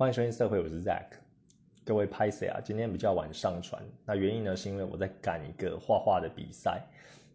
[0.00, 1.08] 欢迎收听社会，我是 Zack。
[1.84, 2.58] 各位拍谁啊？
[2.64, 6.82] 今天比较晚上传，那原因呢是因为我在赶一个画画的比赛。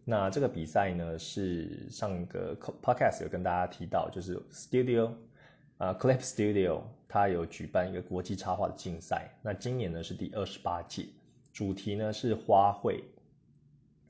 [0.04, 5.12] 那这个比赛呢是上个 podcast 有跟大家提到，就是 Studio
[5.78, 9.30] 啊 Clip Studio 它有举办一个国际插画的竞赛。
[9.44, 11.06] 那今年呢是第二十八届，
[11.52, 13.00] 主题呢是花卉。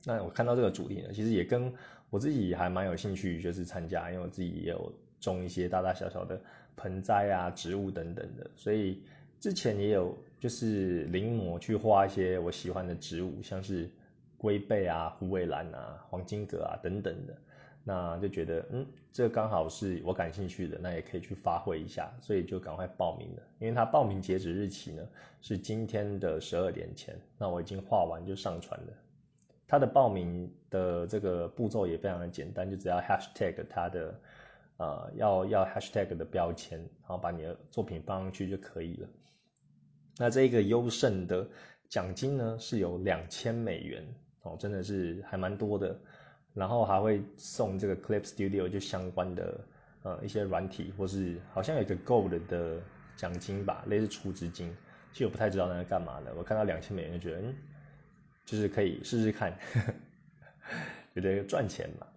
[0.03, 1.71] 那我看到这个主题呢，其实也跟
[2.09, 6.41] 我自己还蛮有兴趣，就是参加，因为我自己也有种一些大大小小的
[6.77, 9.03] 盆栽啊、植物等等的，所以
[9.39, 13.89] 之前也有就是临摹去画一些我喜欢的植物，像是
[14.37, 17.35] 龟背啊、虎尾兰啊、黄金葛啊等等的，
[17.83, 23.41] 那就觉得嗯，这刚好是我感兴趣的，那也可以去发挥一下，所以就赶快报名了。
[23.59, 25.01] 因为它报名截止日期呢
[25.41, 28.87] 是今天的十二点前，那我已经画完就上传了。
[29.67, 34.17] 它的报名的这个步骤也非常的简单，就只要 hashtag 它的
[34.77, 39.07] 呃要要 hashtag 的标签，然后把你的作品放上去就可以了。
[40.17, 41.47] 那这一个优胜的
[41.89, 44.03] 奖金呢是有两千美元
[44.41, 45.99] 哦，真的是还蛮多的。
[46.53, 49.59] 然后还会送这个 Clip Studio 就相关的
[50.01, 52.81] 呃一些软体，或是好像有个 Gold 的
[53.15, 54.75] 奖金吧，类似储值金。
[55.11, 56.33] 其实我不太知道那是干嘛的。
[56.33, 57.55] 我看到两千美元就觉得嗯。
[58.43, 59.53] 就是可以试试看，
[61.13, 62.07] 觉得赚钱嘛。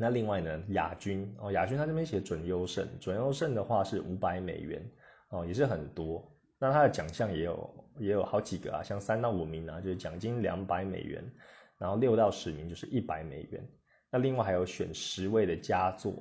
[0.00, 4.80] 那另外呢，亚军哦，亚军他这边写准优胜，准优胜的话是五百美元
[5.30, 6.24] 哦，也是很多。
[6.58, 11.24] 那他的奖项也有也有好几个啊，像三到五名啊，就是奖金两百美元，
[11.78, 13.62] 然后六到十名就是一百美元。
[14.10, 16.14] 那另外还有选十位的佳作，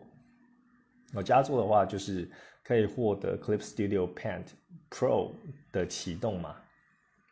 [1.14, 2.28] 哦，佳作的话就是
[2.64, 4.48] 可以获得 Clip Studio Paint
[4.90, 5.32] Pro
[5.72, 6.56] 的启动嘛，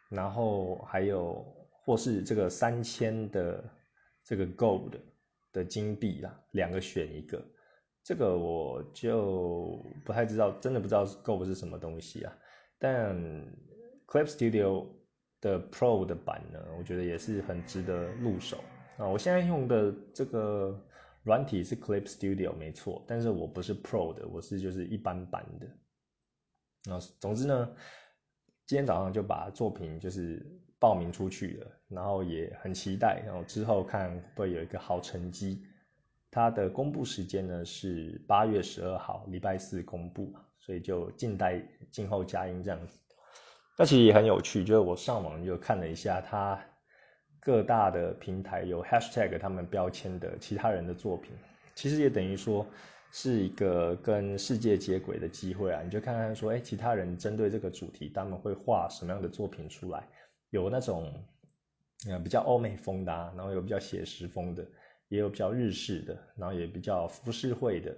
[0.10, 1.44] 然后还有。
[1.88, 3.64] 或是这个三千的
[4.24, 4.94] 这个 gold
[5.56, 7.42] 的金币啦，两个选一个，
[8.04, 12.38] 这个我就不太知道，真的不知道 Go 是什么东西啊。
[12.78, 13.16] 但
[14.06, 14.86] Clip Studio
[15.40, 18.58] 的 Pro 的版呢，我觉得也是很值得入手
[18.98, 19.08] 啊。
[19.08, 20.78] 我现在用的这个
[21.24, 25.68] 软体是 Clip Studio 没错，但是我不是 Pro 的，我是就是一般版的。
[26.84, 27.74] 那，总之呢，
[28.66, 30.46] 今天早上就把作品就是。
[30.80, 35.66] 报名出去了，然后也很期待，然后之后看会有一个好成绩。
[36.30, 43.00] 它的公布时间呢是八月十二号，礼拜四公布，所以就静待静候佳音这样子。
[43.78, 46.60] 那其实也很有趣，就是我上网就看了一下，它
[47.40, 51.32] 各大的平台有 hashtag 他们标签的其他人的作品，
[51.74, 52.66] 其实也等于说
[53.12, 55.82] 是一个跟世界接轨的机会啊。
[55.84, 60.06] 你就看看说，哎，其他人针对这个主题，他们会画什么样的作品出来？
[60.56, 61.12] 有那种，
[62.10, 64.66] 呃，比较欧美风的，然后有比较写实风的，
[65.10, 67.94] 也有比较日式的，然后也比较浮世绘的，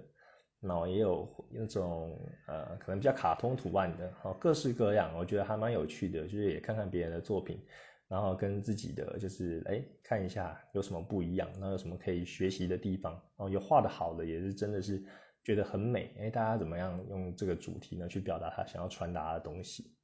[0.60, 2.18] 然后也有那种
[2.48, 7.64] 呃，可能比较卡通图案的，好，各式各样，我觉得还蛮有趣的，就是也看看别人的作品，
[8.08, 15.00] 然后跟自己的就是哎看一下有什么不一样，然后有什么可以学习的地方，哦，有画的好的也是真的是
[15.44, 19.94] 觉得很美，哎，大家怎么样用这个主题呢去表达他想要传达的东西？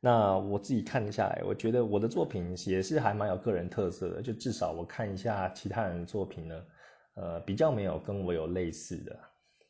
[0.00, 4.22] 那我自己看下来，我觉得我的作品也是还蛮有个人特色的。
[4.22, 6.64] 就至少我看一下其他人的作品呢，
[7.14, 9.18] 呃，比较没有跟我有类似的。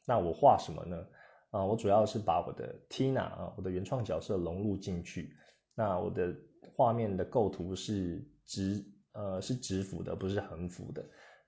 [0.05, 1.07] 那我画什么呢？
[1.51, 5.35] 啊，我主要是把我的 Tina 啊，我的原创角色融入进去。
[5.75, 6.35] 那我的
[6.77, 11.03] 画面的构图是直，呃，是直幅的，不是横幅的。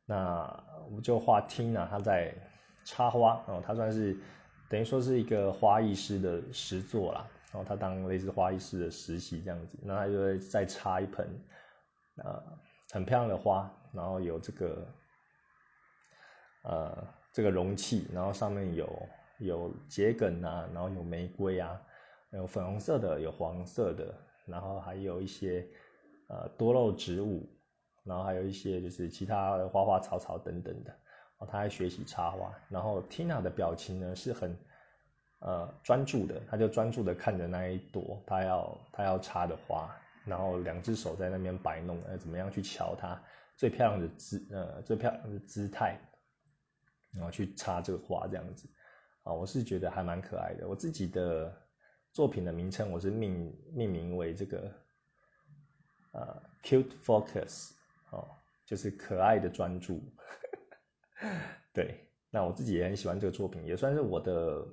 [0.07, 2.35] 那我就画 Tina，她在
[2.85, 4.17] 插花哦，她算是
[4.71, 7.27] 等于说是一个花艺师的实作啦。
[7.53, 11.27] 然后他当类似花艺师的实习这样子，那他就会再插一盆，
[12.23, 12.41] 呃，
[12.93, 14.87] 很漂亮的花，然后有这个，
[16.63, 19.09] 呃，这个容器，然后上面有
[19.41, 21.81] 有桔梗啊，然后有玫瑰啊，
[22.31, 24.15] 有粉红色的，有黄色的，
[24.47, 25.67] 然后还有一些
[26.29, 27.49] 呃多肉植物，
[28.05, 30.97] 然后还有一些就是其他的花花草草等等的，
[31.39, 34.57] 哦，他在学习插花，然后 Tina 的表情呢是很。
[35.41, 39.91] 呃，专注的，他就专注的看着那一朵他要他要插的花，
[40.27, 43.19] 然后两只手在那边摆弄，呃，怎么样去瞧它
[43.57, 45.99] 最漂亮的姿，呃，最漂亮的姿态，
[47.15, 48.69] 然后去插这个花这样子，
[49.23, 50.69] 啊，我是觉得还蛮可爱的。
[50.69, 51.51] 我自己的
[52.13, 54.71] 作品的名称我是命命名为这个，
[56.13, 57.71] 呃，cute focus，
[58.11, 58.29] 哦，
[58.67, 60.03] 就是可爱的专注。
[61.73, 61.99] 对，
[62.29, 64.67] 那我自己也很喜欢这个作品，也算是我的。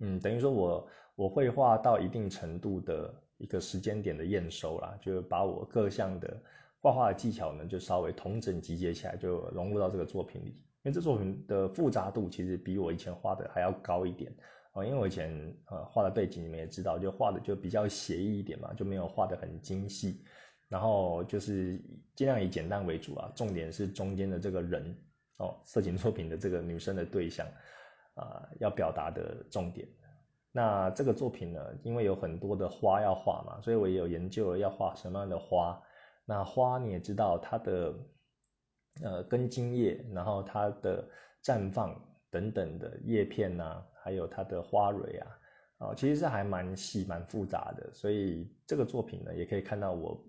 [0.00, 6.42] 嗯，等于说我我绘画到一定程度的一个时间点的验收啦，就把我各项的
[6.80, 10.48] 画画的技巧呢，就稍微同整集结起来，就融入到这个作品里。
[10.82, 14.30] 因为这作品的复杂度其实比我以前画的还要高一点
[14.74, 15.32] 哦，因为我以前
[15.70, 20.22] 呃画的背景你们也知道，就画的就比较写意一点嘛，就没有画的很精细，
[20.68, 21.80] 然后就是
[22.14, 24.94] 尽量以简单为主啊，重点是中间的这个人
[25.38, 27.46] 哦，色情作品的这个女生的对象
[28.14, 29.88] 啊，要表达的重点。
[30.52, 35.80] 那这个作品呢，因为有很多的花要画嘛，所以我也有研究了要画什么样的花。
[36.24, 37.94] 那花你也知道它的
[39.02, 41.06] 呃根茎叶，然后它的
[41.42, 42.00] 绽放
[42.30, 45.26] 等等的叶片呐，还有它的花蕊啊，
[45.78, 47.92] 啊其实是还蛮细蛮复杂的。
[47.92, 50.24] 所以这个作品呢，也可以看到我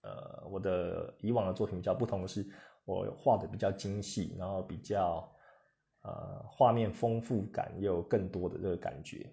[0.00, 2.44] 呃我的以往的作品比较不同的是，
[2.86, 5.30] 我画的比较精细，然后比较
[6.08, 9.26] 呃画面丰富感又更多的这个感觉。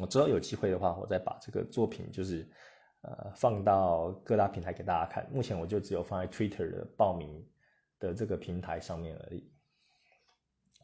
[0.00, 2.46] 我之后有机会的话，我再把这个作品就是
[3.00, 5.26] 呃放到各大平台给大家看。
[5.32, 7.42] 目前我就只有放在 Twitter 的报名
[7.98, 9.50] 的这个平台上面而已，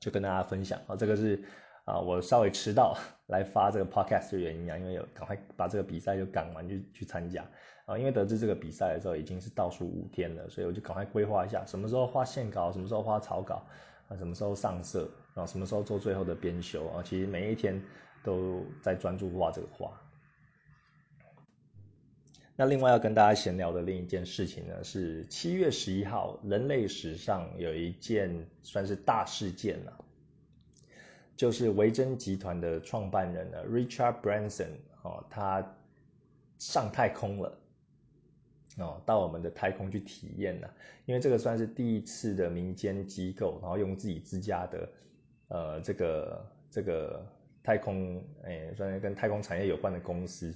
[0.01, 0.97] 就跟大家分享啊。
[0.97, 1.45] 这个是
[1.85, 7.45] 啊我稍微迟到来发这个 Podcast 的原因啊，因为有赶快把这个比赛就赶完就去参加
[7.85, 7.99] 啊。
[7.99, 13.67] 因为得知这个比赛的时候已经是倒数五天了，所以我就赶快规划一下什么时候画线稿，什么时候画草稿
[14.17, 17.03] 什么时候上色啊，什么时候做最后的编修啊。
[17.03, 17.83] 其实每一天。
[18.25, 20.01] 都在专注画这个画。
[22.55, 30.05] 那另外要跟大家闲聊的另一件事情呢，是七月十一号，人类史上有一件算是大事件了，
[31.37, 34.71] 就是维珍集团的创办人呢，Richard Branson
[35.03, 35.75] 哦，他
[36.61, 37.59] 上太空了，
[38.79, 40.75] 哦，到我们的太空去体验了，
[41.07, 44.89] 因为这个算是第一次的民间机构，然后用自己自家的
[45.49, 47.27] 呃这个这个。
[47.65, 50.53] 太空，诶，算是跟太空产业有关的公司，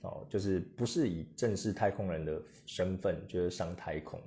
[0.00, 4.20] 哦，就是不是以正式太空人的身份就是上太空，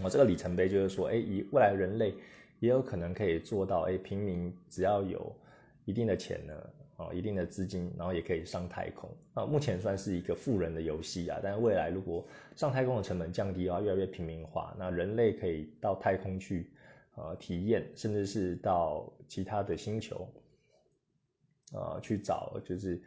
[0.00, 2.14] 哦，这个里程碑就是说，哎，以未来人类
[2.58, 5.30] 也有可能可以做到，哎，平民只要有
[5.84, 6.54] 一定的钱呢，
[6.96, 16.70] 哦，一定的资金，然后也可以上太空，啊，目前算是一个富人的游戏啊，但是未来如果上太空的成本降低的话，越来越平民化，那人类可以到太空去，
[17.14, 20.28] 呃，体验，甚至是到其他的星球。
[21.72, 23.02] 啊，去找就是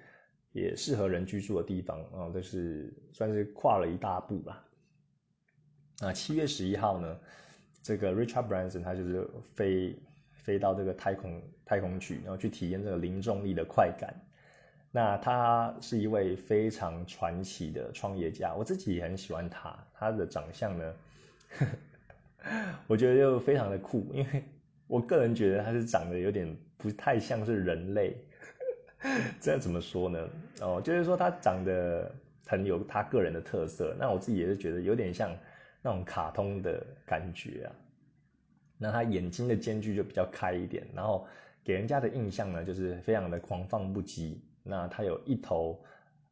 [0.51, 4.67] 也适合人居住的地方啊，都是算是跨了一大步吧。
[6.01, 7.17] 啊，七月十一号呢，
[7.81, 9.25] 这个 Richard Branson 他就是
[9.55, 9.95] 飞
[10.43, 14.13] 飞到这个太空太空去，然后去体验这个零重力的快感。
[14.91, 19.77] 那他是一位非常传奇的创业家，我自己也很喜欢他。
[19.93, 20.93] 他的长相呢，
[22.87, 24.43] 我觉得就非常的酷，因为
[24.87, 28.17] 我个人觉得他是长得有点不太像是人类。
[29.39, 30.29] 这怎么说呢？
[30.61, 32.11] 哦，就是说他长得
[32.47, 33.95] 很有他个人的特色。
[33.99, 35.29] 那我自己也是觉得有点像
[35.83, 37.71] 那种卡通的感觉啊。
[38.81, 41.27] 那他眼睛的间距就比较开一点，然后
[41.65, 44.39] 给人家的印象呢，就是非常的狂放不羁。
[44.63, 45.83] 那他有一头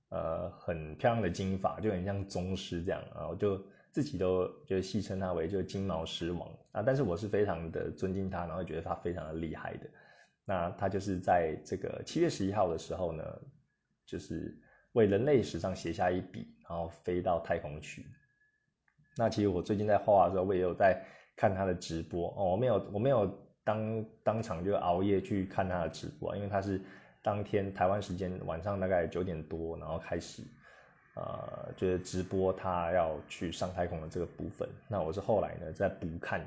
[0.09, 3.27] 呃很漂亮的金发，就很像宗师这样啊。
[3.27, 3.61] 我就
[3.91, 6.81] 自己都就戏称他为就金毛狮王啊。
[6.81, 9.89] 但是我是非常的尊敬他，然后觉得他非常的厉害的。
[10.45, 13.23] 那他就是在这个七月十一号的时候呢，
[14.05, 14.57] 就是
[14.93, 18.05] 为人类史上写下一笔，然后飞到太空去。
[19.17, 21.03] 那其实我最近在画画的时候，我也有在
[21.37, 22.51] 看他的直播哦。
[22.51, 26.81] 我没有，我没有当当场就熬夜去看他的直播，因为他是
[27.21, 30.43] 当天台湾时间晚上大概九点多，然后开始，
[31.15, 34.67] 呃，就是直播他要去上太空的这个部分。
[34.89, 36.45] 那我是后来呢在补看。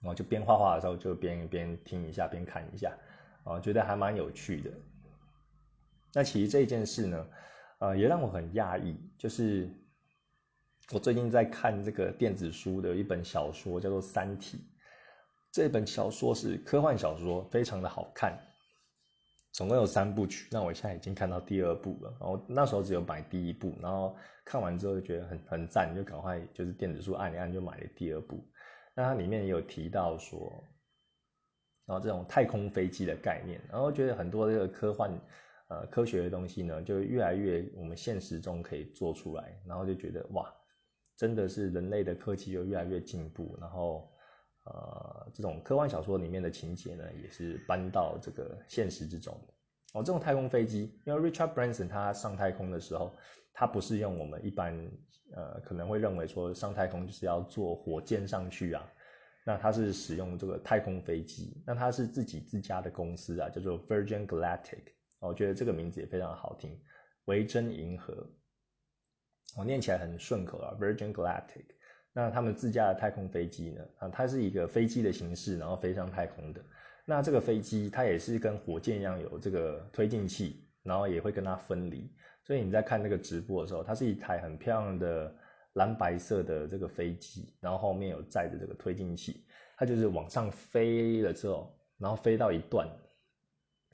[0.00, 2.96] 然后就边画画的时候，就边边听一下，边看一下，
[3.42, 4.70] 啊，觉得还蛮有趣的。
[6.14, 7.26] 那其实这件事呢，
[7.80, 9.68] 呃，也让我很讶异，就是
[10.90, 14.56] 我最近在看这个电子书的一本小说，叫做《三体》。
[15.52, 18.38] 这本小说是科幻小说，非常的好看。
[19.52, 22.16] 总共有三部曲，那我现在已经看到第二部了。
[22.18, 24.16] 然后那时候只有买第一部，然后
[24.46, 28.42] 看完之后就觉得很很赞，就赶快就是电子书按一按就买了第二部。
[28.94, 30.64] 那它里面也有提到说，
[31.84, 35.10] 然后这种太空飞机的概念，然后觉得很多这个科幻，
[35.68, 40.50] 呃，科学的东西呢，就越来越我们现实中可以做出来，然后就觉得哇，
[41.18, 44.10] 真的是人类的科技就越来越进步，然后
[44.64, 49.34] 呃，这种科幻小说里面的情节呢，也是搬到这个现实之中。
[49.92, 53.12] 哦，这种太空飞机，因为 Richard Branson 他上太空的时候，
[53.52, 54.74] 他不是用我们一般。
[55.34, 58.90] 呃，可能会认为说上太空就是要坐火箭上去啊，
[59.44, 64.80] 那他是使用这个太空飞机，那他是自己自家的公司啊，叫做 Virgin Galactic，
[65.18, 66.80] 我觉得这个名字也非常好听，
[67.26, 68.26] 维珍银河，
[69.58, 71.64] 我念起来很顺口啊，Virgin Galactic。
[72.12, 76.64] 那他们自家的太空飞机呢，啊，它是一个飞机的形式，然后飞上太空的。
[77.04, 82.08] 那这个飞机它也是跟火箭一样有这个推进器，然后也会跟它分离。
[82.44, 85.34] 所以你在看那个直播的时候，它是一台很漂亮的
[85.72, 89.44] 蓝白色的这个飞机，然后后面有载着这个推进器，
[89.76, 92.88] 它就是往上飞了之后，然后飞到一段，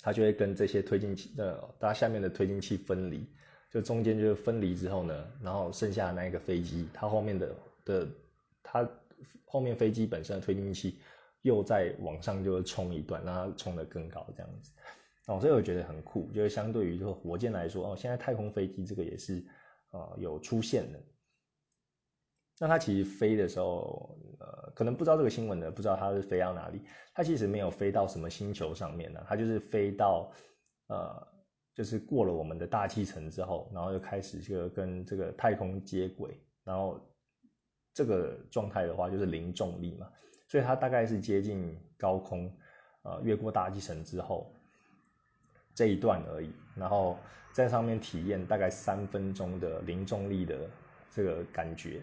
[0.02, 3.28] 它就会跟这些推进器呃，它下面的推进器分离，
[3.74, 7.54] 就中间就是分离之后呢，然后剩下的那一个飞机，它后面的
[7.84, 8.08] 的
[8.62, 8.88] 它
[9.44, 10.96] 后面飞机本身的推进器。
[11.44, 14.70] 又在往上就冲一段，让它冲得更高，这样子
[15.26, 16.26] 哦，所以我觉得很酷。
[16.32, 19.44] 就是相对于这个火箭来说，哦，现在太空飞机这个也是
[19.90, 20.98] 啊有出现的。
[22.58, 26.80] 那它其实飞的时候，呃，可能不知道这个新闻的，不知道它是飞到哪里。
[27.12, 30.32] 它其实没有飞到什么星球上面呢，它就是飞到
[30.86, 31.28] 呃，
[31.74, 37.00] 就是过了我们的大气层之后，然后就开始就跟这个太空接轨，然后
[37.92, 40.08] 这个状态的话就是零重力嘛。
[40.46, 42.50] 所以它大概是接近高空，
[43.02, 44.54] 呃，越过大气层之后
[45.74, 47.18] 这一段而已，然后
[47.52, 50.70] 在上面体验大概三分钟的零重力的
[51.10, 52.00] 这个感觉，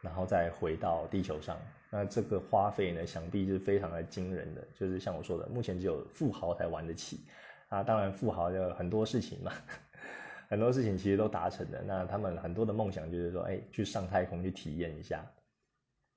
[0.00, 1.58] 然后再回到地球上。
[1.90, 4.62] 那这个花费呢，想必是非常的惊人的。
[4.74, 7.20] 就是像我说的，目前只有富豪才玩得起
[7.68, 7.82] 啊。
[7.82, 9.52] 当然，富豪有很多事情嘛，
[10.50, 11.82] 很多事情其实都达成了。
[11.86, 15.24] 那他们很多的梦想就是说，哎，去上太空去体验一下。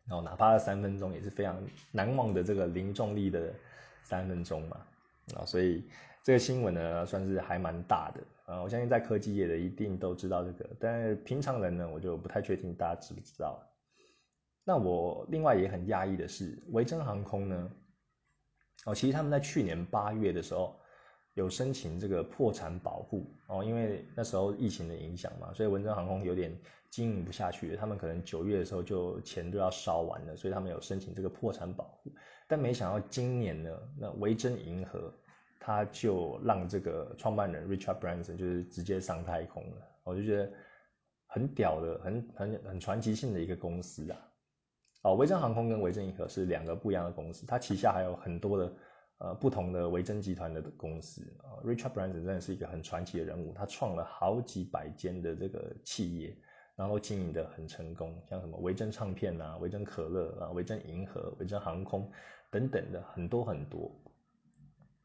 [0.07, 3.53] 然后哪怕是三分钟也是非常难忘的这个零重力的
[4.01, 4.77] 三分钟嘛，
[5.35, 5.87] 啊，所以
[6.23, 13.61] 这个新闻呢算是还蛮大的啊，我相信在科技业的一定都知道这个，但是平常人呢我就不太确定大家知不知道。
[14.63, 17.71] 那我另外也很压抑的是，维珍航空呢，
[18.85, 20.80] 哦，其实他们在去年八月的时候。
[21.33, 26.53] 有申请这个破产保护哦，因为那时候疫情的影响嘛，所以文珍航空有点
[26.89, 27.73] 经营不下去。
[27.77, 32.11] 他们可能九月的时候就钱都要烧完了，所以他们有申请这个破产保护。
[32.47, 35.13] 但没想到今年呢，那维珍银河
[35.57, 39.77] 他就让这个创办人 Richard Branson 就是直接上太空了。
[40.03, 40.51] 我就觉得
[41.27, 44.19] 很屌的，很很很传奇性的一个公司啊。
[45.03, 48.69] 哦，维珍航空跟维珍银河是两个不一样的公司，它旗下还有很多的。
[49.23, 56.35] 呃，不同的维珍集团的公司啊，Richard Branson 真的是一个很传奇的人物，他创了好几百间的这个企业，
[56.75, 62.11] 然后经营的很成功，像什么维珍唱片啊、维珍可乐啊、维珍银河、维珍航空
[62.49, 63.91] 等等的很多很多。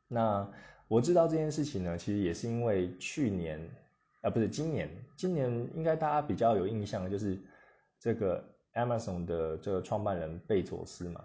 [0.09, 0.51] 那
[0.89, 3.61] 我知道这件事情呢，其实也是因为去年
[4.23, 7.39] 啊，不是今年，今年应该大家比较有印象的就是
[8.01, 8.43] 这个
[8.73, 11.23] Amazon 的这个创办人贝佐斯嘛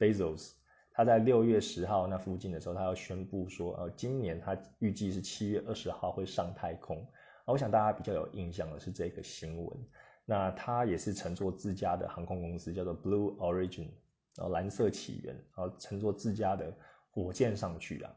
[0.00, 0.50] ，Bezos。
[0.94, 7.04] 他在六月十号那附近的时候，他要宣布说，呃，今年他预计是七月二十号会上太空。
[7.44, 9.76] 我想大家比较有印象的是这个新闻。
[10.24, 13.88] 那他也是乘坐自家的航空公司，叫做 Blue Origin，
[14.36, 16.72] 然后蓝色起源，然后乘坐自家的
[17.10, 18.10] 火箭上去啊。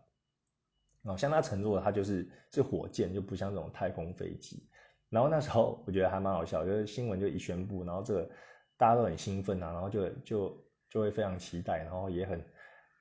[1.03, 4.69] 然后像他乘坐的，他就是是火箭，就不像这种太空飞机。
[5.09, 8.29] 然后那时候我觉得还蛮好笑，就是新闻就一宣布，然后这个
[8.77, 12.43] 大家都很兴奋啊，然后就就就会非常期待，然后也很。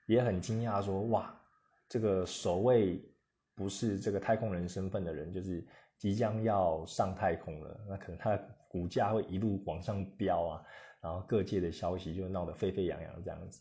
[0.08, 1.36] 也很惊讶，说哇，
[1.88, 3.04] 这个首位
[3.56, 5.66] 不是这个太空人身份的人，就是
[5.98, 7.80] 即将要上太空了。
[7.88, 10.62] 那可能他的股价会一路往上飙啊，
[11.00, 13.60] 然后各界的消息就闹得沸沸扬扬这样子。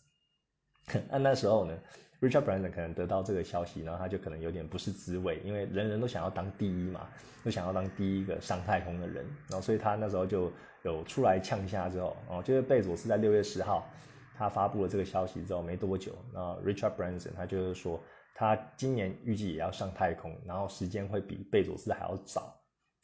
[1.10, 1.75] 那那时候呢
[2.22, 7.10] ，Richard Branson 可能得到这个消息，然后他就可能有点不是滋味，因为人人都想要当第一嘛，
[7.44, 10.51] 都想要当第一个上太空的人，然后所以他那时候就
[10.84, 13.89] 有出来呛下之后，哦，就是贝佐斯在六月十号。
[14.38, 18.01] 他发布了这个消息之后没多久，那 Richard Branson 他就是说，
[18.34, 22.54] 他今年预计也要上太空，然后时间会比贝佐斯还要早，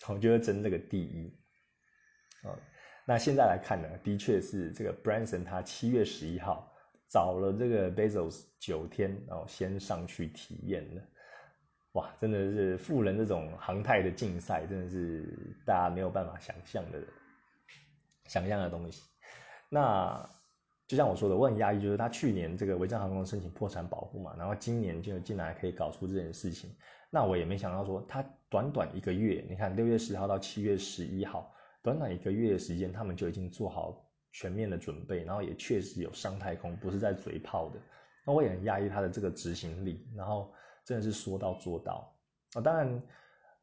[0.10, 1.34] 我觉得争这个第一。
[3.06, 6.72] 那现在来看呢，的确是这个 Branson 他七月十一号
[7.08, 11.02] 早了这个 Bezos 九天，然后先上去体验了。
[11.94, 17.00] 哇，真的是富人这种航太的竞赛，真的是大家没有办法想象的，
[18.26, 19.02] 想象的东西。
[19.70, 20.30] 那。
[20.92, 26.70] 就像我说的，我很压抑，就是他去年这个维珍航空申请破产保护嘛，然后今年就进来可以搞出这件事情，
[27.10, 31.50] 那我也没想到说他短短一个月，你看六月十号到七月十一号，
[31.82, 37.80] 短短一个月的时间，他们就已经做好全面的准备，然后也确实有上太空，不是在嘴炮的。
[38.26, 40.52] 那我也很压抑他的这个执行力，然后
[40.84, 42.14] 真的是说到做到
[42.56, 42.60] 啊。
[42.60, 43.02] 当然，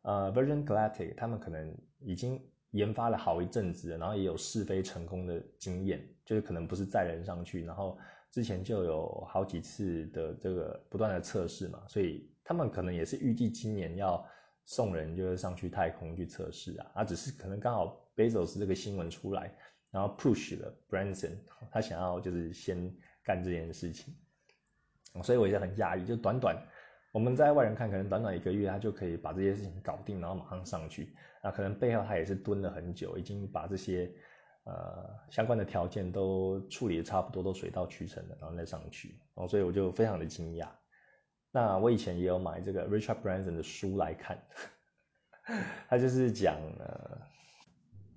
[0.01, 2.43] 呃，Virgin Galactic 他们可能已经。
[2.73, 7.99] 研发了好一阵子，然后也有试飞成功的经验，就是可能不是载人上去，然后
[8.31, 14.23] 之前就有好几次的这个不断的测试嘛，所以他们可能也是预计今年要
[14.67, 19.51] 送人就是上去太空去测试啊，啊，只是可能刚好 Bezos 这个新闻出来，
[19.91, 21.39] 然后 push 了 Branson，
[21.73, 22.95] 他想要就是先
[23.25, 24.15] 干这件事情，
[25.23, 26.55] 所以我也很讶异，就短短
[27.13, 31.15] 我们在外人看，可能短短一个月，他就可以把这些事情搞定，然后马上上去
[31.51, 34.11] 可能背后他也是蹲了很久，已经把这些
[34.65, 40.69] 呃相关的条件都处理的差不多，都水到渠成了，然后再上去，哦，所以我就非常的惊讶。
[41.51, 44.39] 那我以前也有买这个 Richard Branson 的书来看，
[45.89, 47.19] 他就是讲呃。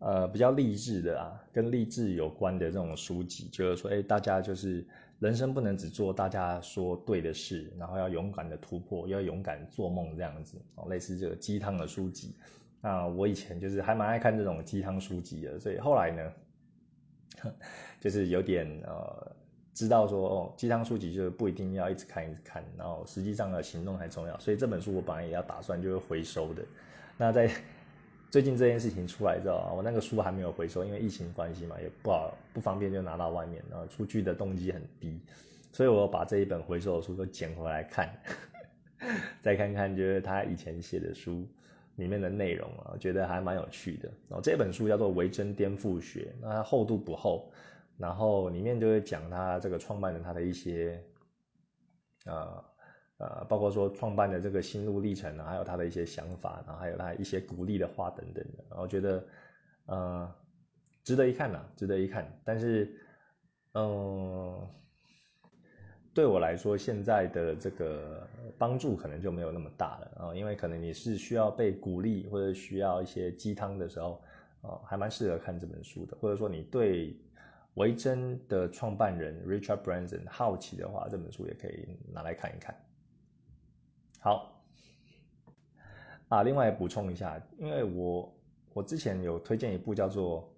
[0.03, 4.83] 呃，比较励志的啊，跟励志有关的这种书籍，就是说，哎，大家就是
[5.19, 12.35] 人生不能只做大家说对的事，然后要勇敢的突破，要勇敢做梦这样子哦，类似这个鸡汤的书籍。
[12.81, 16.33] 那我以前就是还蛮爱看这种鸡汤书籍的，所以后来呢，
[18.01, 19.35] 就是有点呃，
[19.73, 24.37] 知道说哦，鸡汤书籍就是不一定要一直看一直看，然后实际上的行动才重要。
[24.39, 26.63] 所以这本书我本来也要打算就是回收的，
[27.17, 27.49] 那在。
[28.31, 35.19] 最近这件事情出来之后，我那个书还没有回收，因为疫情关系嘛，也不好不方便就拿到外面，然后出去的动机很低，
[35.73, 38.09] 所以我把这一本回收的书都捡回来看，
[39.43, 41.45] 再看看就是他以前写的书
[41.95, 44.09] 里面的内容啊，觉得还蛮有趣的。
[44.29, 47.51] 然后这本书叫做《维珍颠覆学》，那它厚度不厚，
[47.97, 51.03] 然后里面就会讲他这个创办人他的一些
[52.25, 52.63] 啊。
[53.17, 59.23] 呃，包括说创办的这个心路历程啊，还有他的一些想法，然后还有他一些鼓励的话等等的，然后觉得，
[59.85, 60.35] 呃，
[61.03, 62.25] 值得一看呐，值得一看。
[62.43, 62.91] 但是，
[63.75, 64.67] 嗯，
[66.15, 74.21] 对我来说，现在的这个帮助可能就没有那么大了啊，因为可能你是需要被鼓励或者需要一些鸡汤的时候，
[74.61, 76.17] 啊，还蛮适合看这本书的。
[76.19, 77.15] 或者说你对
[77.75, 82.75] 维珍的创办人 Richard Branson 好奇的话，这本书也可以拿来看一看。
[84.19, 84.61] 好，
[86.27, 88.33] 啊，另外补充一下，因为我
[88.73, 90.53] 我之前有推荐一部叫做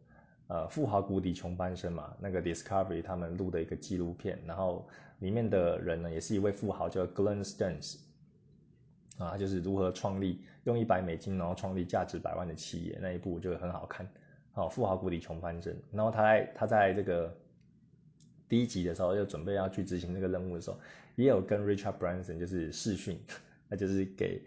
[0.48, 4.88] 呃《富豪谷底穷翻身》嘛，那个 Discovery 他们录的一个纪录片，然后
[5.24, 7.96] 里面的人呢也是一位富豪叫 Glenn Stearns，
[9.18, 14.08] 啊，就是如何创立用一百美金然后创立价值百万的企业那一部就很好看，
[14.52, 17.36] 好，《富豪谷底穷翻身》，然后他在他在这个
[18.48, 20.78] 第一集的时候就准备要去执行这个任务的时候，
[21.16, 23.20] 也有跟 Richard Branson 就是试训。
[23.70, 24.40] 那就是给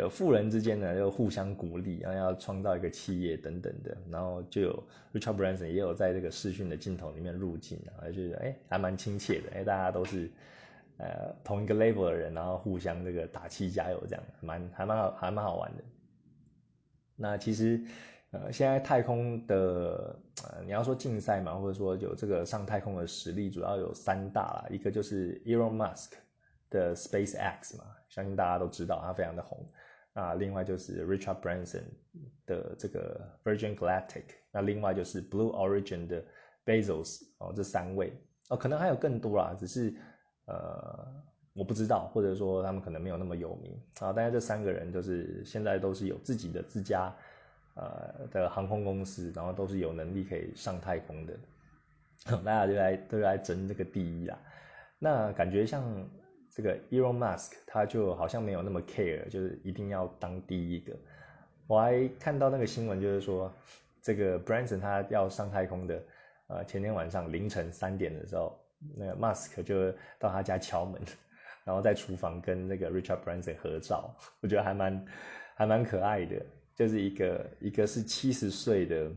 [0.00, 10.28] 有富人之间呢，要互相鼓励，然后要创造一个企业等等的，然后就有 Richard Branson 也有在这个视讯的镜头里面入镜，然后觉得哎还蛮亲切的，哎大家都是
[10.98, 15.84] 呃同一个 level 的人，然后互相这个打气加油这样，蛮还蛮好还蛮好玩的。
[17.14, 17.80] 那其实
[18.32, 26.14] 呃现在太空的呃你要说竞赛嘛，或者说有这个上太空的实力，主要有三大啦，一个就是 Elon Musk
[26.68, 27.84] 的 SpaceX 嘛。
[28.08, 29.58] 相信大家都知道，它非常的红。
[30.14, 31.82] 啊另外就是 Richard Branson
[32.46, 36.24] 的这个 Virgin Galactic，那另外就是 Blue Origin 的
[36.64, 38.12] Bezos 哦，这三位
[38.48, 39.92] 哦，可能还有更多啦，只是
[40.46, 41.06] 呃
[41.52, 44.12] 我不知道，或者说他们可能没有那么有名啊。
[44.12, 47.12] 但是这三个人就是现在都是有自己的自家
[47.74, 51.36] 呃的航空公司，然后都是有能力可以上太空的，
[52.44, 54.38] 大家就来都来争这个第一啦。
[54.98, 55.84] 那感觉像。
[56.54, 60.96] 这个 Elon Musk 他就好像没有那么 care，就是一定要当第一个。
[61.66, 63.52] 我还看到那个新闻，就是说
[64.00, 66.00] 这个 Branson 他要上太空的，
[66.46, 68.56] 呃，前天晚上凌晨三点的时候，
[68.96, 69.90] 那个 Musk 就
[70.20, 71.02] 到他家敲门，
[71.64, 75.04] 然后在厨房跟那个 Richard Branson 合照，我觉得还蛮
[75.56, 76.40] 还蛮可爱的。
[76.76, 79.10] 就是一个一个是七十岁的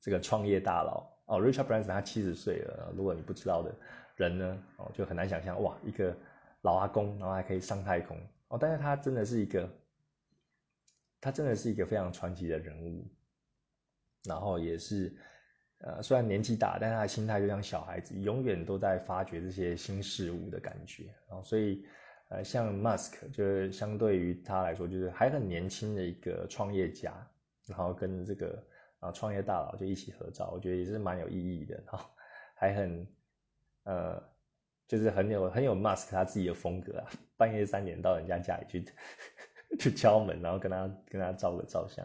[0.00, 3.74] 这个创业大佬哦，Richard Branson 他七十岁了，如果你不知道的
[4.14, 6.16] 人呢，哦，就很难想象哇，一个。
[6.62, 8.18] 老阿公，然后还可以上太空。
[8.48, 9.70] 哦，但是他真的是一个，
[11.20, 13.06] 他真的是一个非常传奇的人物，
[14.24, 15.14] 然后也是，
[15.78, 21.86] 呃，虽然年纪大，但他的心态就像小孩子，永远都在发掘这些新事物的感觉，然后所以，
[22.30, 27.14] 呃，像 Musk 就是相对于他来说，就是还很年轻的一个创业家，
[27.66, 28.66] 然后跟这个
[28.98, 32.08] 啊创业大佬就一起合照，我觉得也是蛮有意义的，然后
[32.54, 33.06] 还很，
[33.84, 34.22] 呃。
[34.88, 38.84] 就是很有很有 mask 他自己的风格啊，半夜三点到人家家里去
[39.78, 42.04] 去敲门，然后跟他跟他照个照相，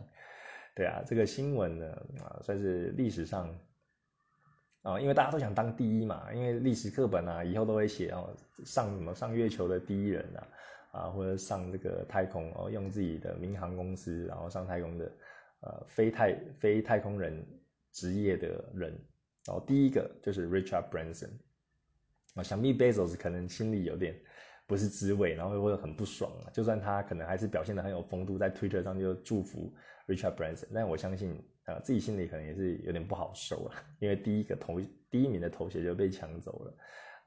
[0.75, 1.89] 对啊，这个新闻呢
[2.21, 3.47] 啊算是历史上
[4.81, 10.47] 啊，因为大家都想当第一嘛，因为历史课本啊以后都会写哦，上什么上月球的第一人啊
[10.91, 15.09] 啊，或者上这个太空哦，用自己的民航公司然后上太空的
[15.61, 17.47] 呃非太非太空人
[17.93, 18.91] 职业的人，
[19.45, 21.29] 然后第一个就是 Richard Branson。
[22.35, 24.15] 啊，想必 Bezos 可能心里有点
[24.67, 26.49] 不是滋味，然后又会很不爽啊。
[26.51, 29.73] 就算他可能还是表现的很有风度，在 Twitter 上就祝福
[30.07, 36.73] Richard Branson，但我相信啊，自己心里可能也是有点不好受了， 因为第一个头第一名的头衔就被抢走了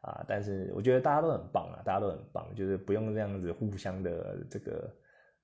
[0.01, 4.97] 啊，但是我觉得大家都很棒啊，大家都很棒，就是不用这样子互相的这个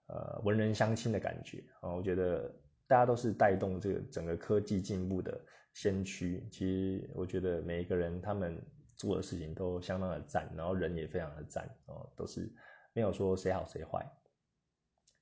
[0.09, 2.53] 呃文人相亲的感觉啊，我觉得
[2.87, 5.41] 大家都是带动这个整个科技进步的
[5.73, 6.47] 先驱。
[6.51, 8.61] 其实我觉得每一个人他们
[9.03, 12.49] 做的事情都相当的赞，然后人也非常的赞哦，都是
[12.93, 14.07] 没有说谁好谁坏，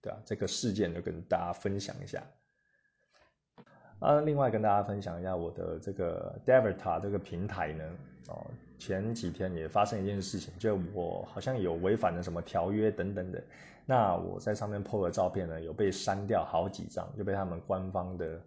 [0.02, 2.22] 对啊，这个事件就跟大家分享一下。
[4.00, 7.84] 啊，另外跟大家分享一下我的这个 Devita 这个平台呢，
[8.28, 8.46] 哦，
[8.78, 13.42] 前几天也发生一件事情，就我好像有违反了什么条约等等的，
[13.86, 18.40] 那我在上面 po 的照片呢，有被删掉好几张，就被他们官方的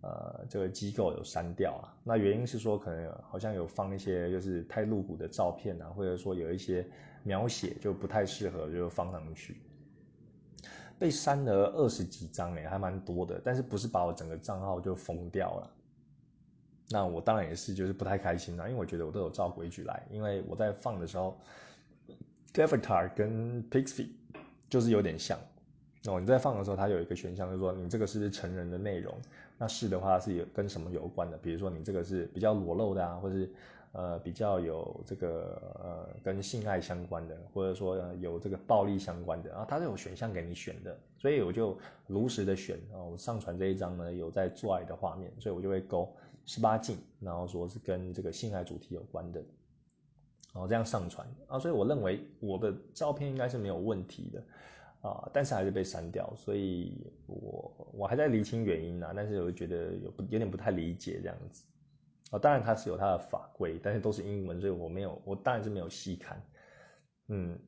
[0.00, 1.94] 呃这个机构有删掉啊。
[2.04, 6.86] 那原因是说可能好像有放一些就是太露骨的照片啊，或者说有一些
[7.22, 9.56] 描写就不太适合就放上去。
[10.98, 15.70] 被删了二十几张哎，还蛮多的，但是不是把我整个账号就封掉了？
[16.90, 21.38] 那我当然也是，就是不太开心啦，因为我觉得我都有照规矩来，因为我在放的时候
[22.54, 24.08] ，Avatar 跟 Pixie
[24.68, 25.38] 就是有点像
[26.08, 26.18] 哦。
[26.20, 29.14] 你在放的时候，它有一个选项，就是说你这个是成人的内容？
[29.58, 31.36] 那是的话是有跟什么有关的？
[31.38, 33.50] 比如说你这个是比较裸露的啊，或者是。
[33.92, 49.40] 呃，比较有这个呃跟性爱相关的，或者说有这个暴力相关的，然后它是有选项给你选的，所以我就如实的选哦，上传这一张呢有在做爱的画面，所以我就会勾十八禁，然后说是跟这个性爱主题有关的，
[50.52, 54.42] 然后这样上传啊，所以我认为我的照片应该是没有问题的
[55.00, 61.64] 啊，但是还是被删掉，所以我我还在厘清原因呢，但是我觉得有不有点不太理解这样子。
[62.30, 66.42] 啊，当然它是有它的法规，但是都是英文，所以我没有，我当然是没有细看。
[67.28, 67.58] 嗯，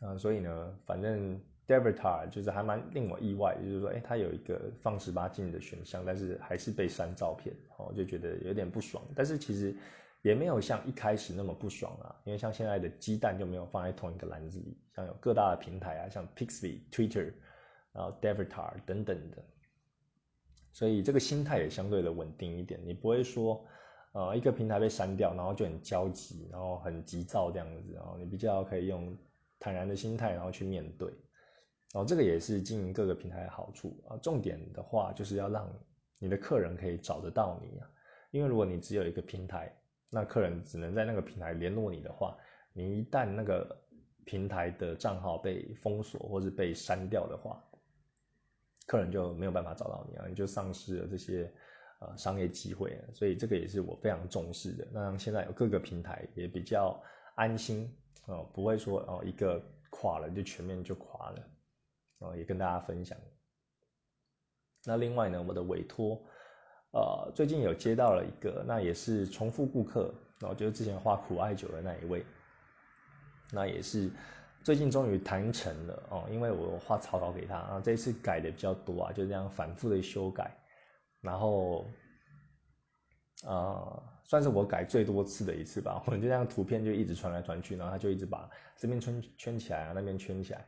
[0.00, 9.02] 啊，所以呢，反正 Devitar 就是还蛮令我意外，就是说，哎，它有一个放十八禁的选项，但是还是被删照片，哦，就觉得有点不爽。
[9.14, 9.74] 但是其实
[10.22, 17.32] 也没有像一开始那么不爽啊，因为像现在的鸡蛋就没有放在同一个篮子里，像有各大的平台啊，像 Pixie、Twitter，
[17.92, 19.42] 然后 Devitar 等等的。
[20.72, 23.66] 所以这个心态也相对的稳定一点，你不会说，
[24.12, 29.16] 呃，一个平台被删掉，然后就很焦急，然后很急躁这样子，然后你比较可以用
[29.58, 31.08] 坦然的心态，然后去面对，
[31.92, 34.16] 然后这个也是经营各个平台的好处啊。
[34.18, 35.68] 重点的话就是要让
[36.18, 37.90] 你的客人可以找得到你啊，
[38.30, 39.74] 因为如果你只有一个平台，
[40.10, 42.36] 那客人只能在那个平台联络你的话，
[42.72, 43.80] 你一旦那个
[44.24, 47.62] 平台的账号被封锁或是被删掉的话，
[48.86, 51.52] 客人就没有办法找到你啊，你就丧失了这些
[52.00, 54.86] 呃商业机会，所以这个也是我非常重视的。
[54.92, 57.00] 那现在有各个平台也比较
[57.36, 57.88] 安心
[58.26, 61.48] 哦，不会说哦一个垮了就全面就垮了
[62.18, 63.16] 哦，也跟大家分享。
[64.84, 66.20] 那另外呢，我的委托
[66.92, 72.24] 呃最近有接到了一个，那也是重复顾客然哦，就是之前画苦艾酒的那一位，
[73.52, 74.10] 那也是。
[74.62, 80.54] 最近终于谈成了哦，因为我画草稿给他啊，这一次改的比较多啊，就这样反复的修改，
[81.22, 81.86] 然后，
[83.46, 86.02] 啊，算是我改最多次的一次吧。
[86.06, 90.62] 我就这样图片就一直传来传去，然后他就一直把这边圈圈起来啊，那边圈起来，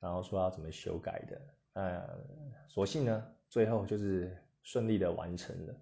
[0.00, 1.40] 然后说要怎么修改的，
[1.74, 2.18] 呃，
[2.66, 4.34] 所幸呢，最后就是
[4.64, 5.74] 顺利的完成了。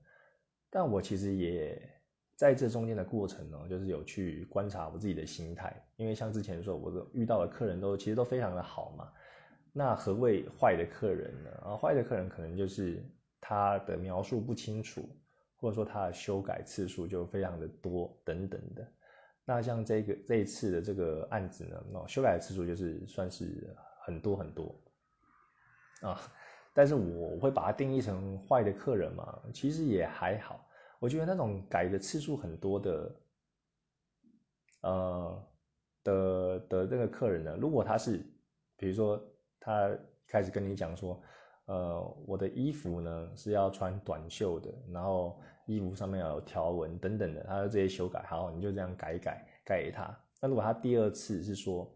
[0.68, 1.90] 但我其实也。
[2.34, 9.12] 在这中间的过程呢，就是有去观察我自己的心态，因为像之前说，我遇到的客人都其实都非常的好嘛。
[9.72, 11.50] 那何谓坏的客人呢？
[11.62, 13.00] 啊，坏的客人可能就是
[13.40, 15.08] 他的描述不清楚，
[15.56, 18.84] 或者说他的修改次数就非常的多等等的。
[19.44, 24.74] 那像这个这一次的这个案子呢，修改的次数就是算是很多很多
[26.00, 26.20] 啊。
[26.72, 30.66] 但是我会把它定义成坏的客人嘛，其实也还好。
[30.98, 33.16] 我觉得那种改的次数很多的，
[34.82, 35.46] 呃
[36.04, 38.24] 的的这个客人呢，如果他是，
[38.76, 39.22] 比如说
[39.58, 39.90] 他
[40.26, 41.20] 开始跟你讲说，
[41.66, 50.16] 呃，我的衣服呢是要穿短袖的，然后衣服上面要有条纹等等的，他的这些修改，好，你就这样改一改，改给他。
[50.40, 51.92] 那如果他第二次是说，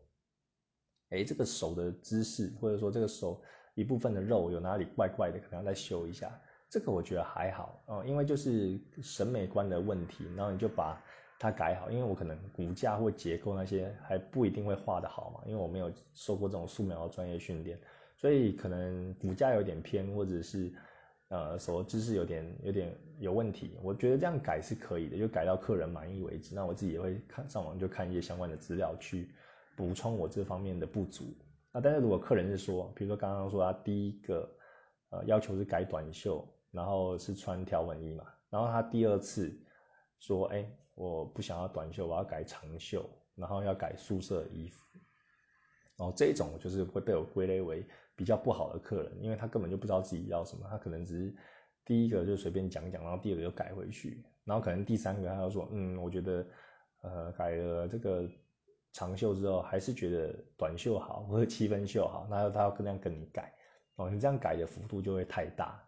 [1.10, 3.40] 哎，这个手的姿势，或者说这个手
[3.76, 6.32] 一部分的肉有哪里怪怪的，可能要再修一下。
[6.68, 11.00] 这个我觉得还好哦，因为就是审美观的问题，然后你就把
[11.38, 11.90] 它改好。
[11.90, 17.78] 因为我可能骨架或结构那些还不一定会画得好嘛，因为我没有受过这种素描的专业训练，
[18.16, 20.72] 所以可能骨架有点偏，或者是
[21.28, 23.76] 呃手姿势有点有点有问题。
[23.82, 26.54] 我觉得这样改是可以的，就改到客人满意为止。
[26.54, 29.28] 那我自己也会看上网就看一些相关的资料去
[29.76, 31.32] 补充我这方面的不足。
[31.76, 34.50] 那但是如果客人是说，比如说刚刚说他第一个
[35.10, 36.46] 呃要求是改短袖。
[36.72, 39.50] 然后是穿条纹衣嘛，然后他第二次
[40.18, 44.78] 说，哎，我不想要短袖，我要改长袖，然后要改素色衣服。
[45.96, 51.34] 然后这种就是会被我归类为比较不好的客人，因为他根本就不知道自己要什么，他可能只是
[51.86, 56.46] 第一个就随便讲讲，然后第二个又改回去，然后可能第三个他又说，嗯，我觉得，
[57.00, 58.28] 呃，改了这个
[58.96, 63.52] 长袖之后，还是觉得短袖好，或者七分袖好，那他要跟那样跟你改，
[63.96, 65.78] 哦，你这样改的幅度就会太大，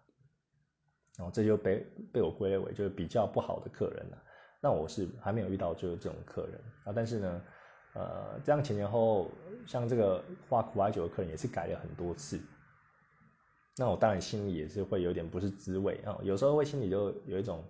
[1.16, 4.22] 然后这就被被我归类为就是比较不好的客人了。
[4.60, 7.42] 那我是还没有遇到就是这种客人啊，但是呢。
[7.94, 9.30] 呃，这样前前后后，
[9.66, 12.38] 像这个画苦艾酒的客人也是改了很多次，
[13.76, 16.16] 那我当然心里也是会有点不是滋味啊。
[16.22, 17.64] 有时候会心里就有一种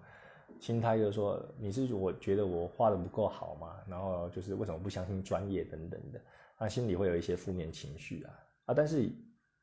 [0.61, 6.21] 心态，就是说你是我觉得我画的不够好嘛，然后就是为什么不相信专业等等的，
[6.59, 8.33] 那心里会有一些负面情绪啊
[8.66, 8.75] 啊。
[8.75, 9.11] 但是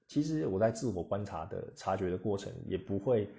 [0.08, 3.30] 其实我在自我观察的察觉的过程，也不会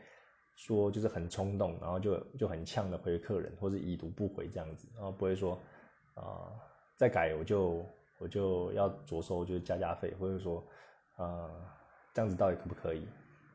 [0.54, 5.58] 说就是很冲动，然后就就很呛的回客人，或是已读不回这样子，然后不会说
[6.14, 6.52] 啊。
[6.98, 7.84] 再改我就
[8.18, 10.64] 我就要着收，就是加加费，或者说，
[11.18, 11.50] 呃，
[12.14, 13.06] 这样子到底可不可以？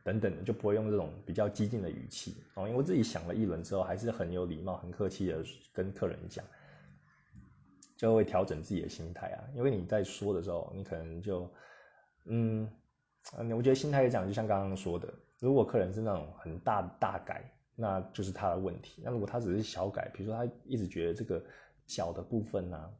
[0.03, 2.67] 等等的，就不会用这种比较激进的语气哦。
[2.67, 6.45] 因为我自己想了一轮之后，还是很有礼貌、很客气的跟客人讲，
[7.95, 9.43] 就会调整自己的心态啊。
[9.55, 11.49] 因为你在说的时候，你可能就，
[12.25, 12.69] 嗯，
[13.37, 17.43] 我觉得心态也讲，就像刚刚说的，如果客人是那种很大大改，
[17.75, 19.01] 那就是他的问题。
[19.03, 21.43] 那如果他只是小改，比如说他一直觉得这个
[21.85, 22.93] 小的部分呢？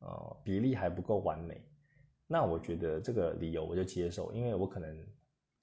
[0.00, 1.58] 呃，比例还不够完美，
[2.26, 4.94] 那我觉得这个理由我就接受，因为我可能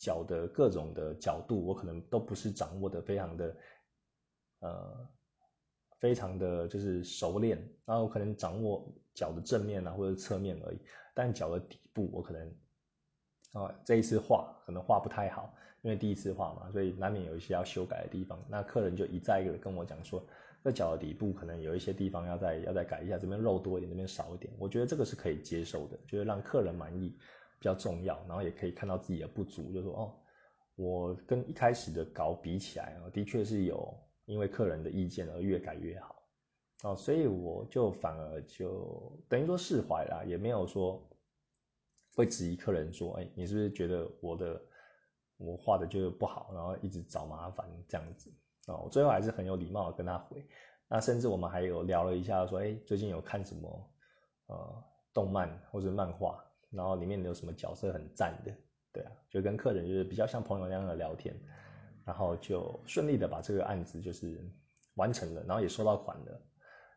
[0.01, 3.55] 脚的各种的角度，我可能都不是掌握的非常的，
[4.61, 5.07] 呃，
[5.99, 10.79] 非常的就是熟练，然后可能掌握脚的正面啊或者侧面而已，
[11.13, 12.55] 但脚的底部我可能，
[13.53, 20.25] 啊，这一次画可能画不太好，因为第一次画嘛，所以难免有一些要修改的地方，那客人就一再一个跟我讲说。
[20.63, 27.17] 在脚的底部可能有一些地方要再要再改一下，这边肉多一点，那边少一点，我觉得这个是可以接受的，就是让客人满意
[27.61, 30.11] 比较重要，然后也可以看到自己的不足，就说哦，
[30.73, 33.95] 我跟一开始的稿比起来啊，的确是有
[34.25, 36.23] 因为客人的意见而越改越好，
[36.81, 41.07] 哦，所以我就反而就等于说释怀了，也没有说
[42.15, 44.59] 会质疑客人说，哎，你是不是觉得我的
[45.37, 48.33] 我画的就是不好，然后一直找麻烦这样子。
[48.65, 50.43] 哦，我最后还是很有礼貌的跟他回，
[50.87, 53.93] 那甚至我们还有聊了一下，说，哎，最近有看什么，
[54.47, 58.51] 呃，动漫或者漫画，然后里面有什么角色很赞的，
[58.91, 61.35] 对啊，就跟客人就是比较像朋友那样的聊天，
[62.05, 64.39] 然后就顺利的把这个案子就是
[64.95, 66.41] 完成了，然后也收到款了。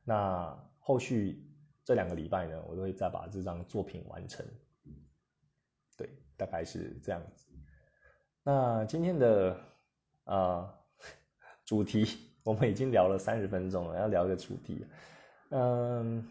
[0.05, 1.47] 那后续
[1.85, 4.47] 这两个礼拜呢，我都会再把这张作品完成，
[5.97, 7.47] 对，大概是这样子。
[8.43, 9.59] 那今天的，
[10.25, 10.75] 啊。
[11.67, 12.07] 主题
[12.45, 14.85] 我们已经聊了三十分钟了，要聊一个主题，
[15.49, 16.23] 嗯，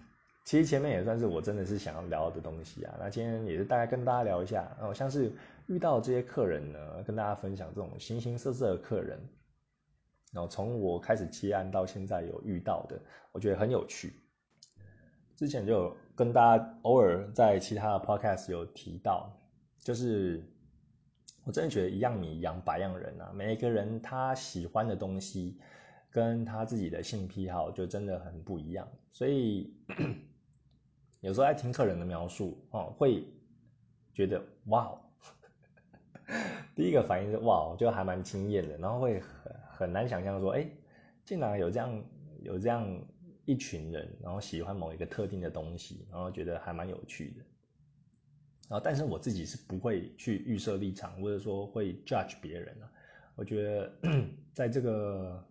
[0.43, 2.95] 其实前面也算是我真的是想要聊的东西啊。
[2.99, 5.31] 那今天也是大概跟大家聊一下，哦，像是
[5.67, 9.19] 遇到这些客人呢，跟大家分享这种形形色色的客人，
[10.31, 12.99] 然后从我开始接案到现在有遇到的，
[13.31, 14.13] 我觉得很有趣。
[15.35, 19.31] 之前就跟大家偶尔在其他的 podcast 有提到，
[19.79, 20.43] 就是。
[21.45, 25.59] 我真的觉得一样米养百样人啊，每一个人他喜欢的东西，
[26.09, 28.87] 跟他自己的性癖好就真的很不一样。
[29.11, 29.75] 所以
[31.23, 33.23] 有时候在听客人的描述哦，会
[34.13, 34.93] 觉得哇，
[36.75, 40.67] 第一个反应是哇，就还蛮惊艳的，然后会很很难想象说，哎，
[41.23, 42.03] 竟然有这样
[42.41, 42.85] 有这样
[43.45, 48.75] 一群人，然后喜欢某一个特定的东西，然后觉得还蛮有趣的。
[48.75, 52.91] 啊，但是我自己是不会去预设立场，或者说会 judge 别人啊。
[53.35, 53.93] 我觉得
[54.53, 55.41] 在这个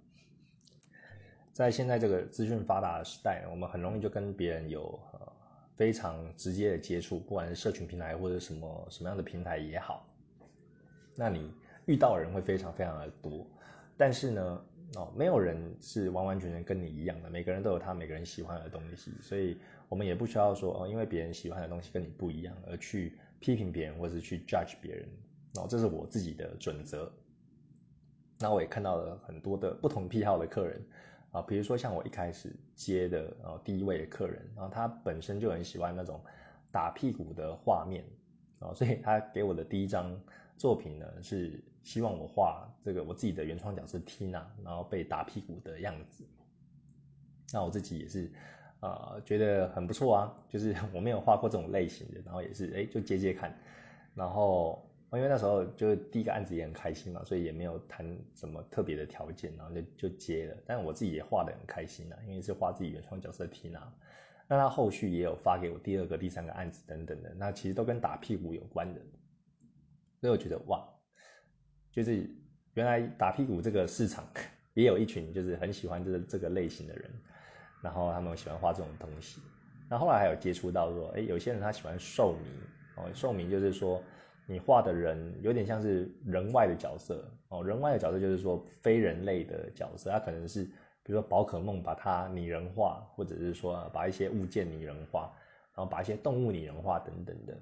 [1.50, 5.31] 在现在这个资讯发达的时代，我们很容易就跟别人有呃
[5.76, 10.06] 非常直接的接触，不管是社群平台或者什么什么样的平台也好，
[11.16, 11.52] 那你
[11.86, 13.46] 遇到的人会非常非常的多。
[13.96, 14.64] 但是呢，
[14.96, 19.58] 哦，没有人是完完全全跟你一样的，每个人都有他每个人喜欢的东西，所以。
[19.88, 25.06] 我们也不需要说哦，因为别人喜欢的东西跟你不一样而去批评别人或者是去 judge 别人，
[25.56, 27.12] 哦，这是我自己的准则。
[28.38, 30.80] 那我也看到了很多的不同癖好的客人
[31.32, 36.20] 啊，比如说像我一开始接的啊第一位的客人，然后他本身就很喜欢那种
[36.70, 38.04] 打屁股的画面
[38.60, 40.16] 啊，所以他给我的第一张
[40.56, 46.24] 作品呢是希望我画这个我自己的原创角色 Tina，然后被打屁股的样子。
[47.52, 48.30] 那我自己也是。
[48.82, 53.56] 啊，觉得很不错啊，就是 我没有画过这种类型的，然后也是哎，就接接看，
[54.12, 54.84] 然后
[55.18, 60.56] 因为那时候就第一个案子也很开心嘛，所以也没有谈什么特别的条件，然后就就接了。
[60.64, 63.80] 但我自己也画的很开心啊，因为是画自己原创角色 Tina。
[64.48, 69.00] 那他后续也有发给我第二个、第三个案子等等的，那其实都跟打屁股有关的。
[70.18, 70.82] 所以我觉得哇，
[71.90, 72.26] 就是
[72.72, 74.26] 原来打屁股这个市场
[74.72, 77.10] 也有一群就是很喜欢这个这个类型的人，
[77.82, 79.42] 然后他们喜欢画这种东西。
[79.90, 82.48] 那后来还有接触到说，哎，有些人他喜欢兽迷
[82.96, 84.02] 哦，兽迷就是说。
[84.46, 95.32] 你画的人有点像是人外的角色哦，人外的角色就是说非人类的角色，他可能是比如说宝可梦把它拟人化，或者是说把一些物件拟人化，
[95.74, 97.56] 然后把一些动物拟人化等等的。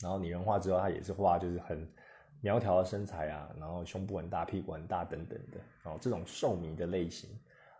[0.00, 1.88] 然后拟人化之后，他也是画就是很
[2.40, 7.30] 苗条的身材啊，然后胸部很大，屁股很大等等的哦，这种兽迷的类型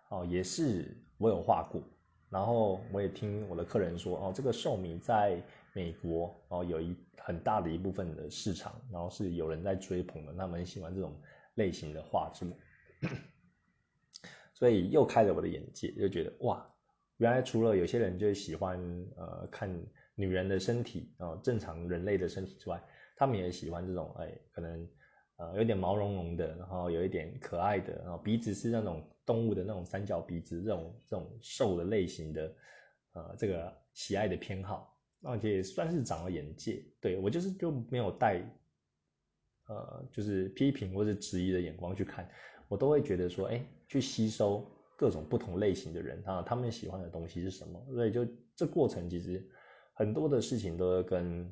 [0.08, 1.82] 哦，也是我有画过。
[2.30, 5.42] 然后我也听我的客人说哦，这个兽迷在。
[5.74, 11.18] 美国然后，有一很大的一部分的市场，然后是有人在追捧的，他们喜欢这种
[11.54, 12.48] 类型的画作，
[14.52, 16.66] 所以又开了我的眼界，就觉得哇，
[17.16, 18.78] 原来除了有些人就喜欢
[19.16, 19.70] 呃看
[20.14, 22.82] 女人的身体然后，正常人类的身体之外，
[23.16, 24.88] 他们也喜欢这种哎，可能
[25.36, 32.54] 呃有点毛茸茸的，然后有一点可爱的，然后鼻子是那种动物的那种三角鼻子，这种这种瘦的类型的，
[33.14, 34.91] 呃，这个喜爱的偏好。
[35.24, 38.42] 而且也算是长了眼界，对我就是就没有带，
[39.68, 42.28] 呃，就是批评或者质疑的眼光去看，
[42.66, 47.80] 我都会觉得说，哎，去吸收各种不同类型的人啊，他们喜欢的东西是什么？
[47.94, 49.48] 所以就这过程其实
[49.92, 51.48] 很多的事情都要跟